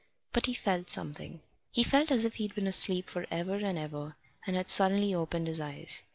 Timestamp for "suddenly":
4.71-5.13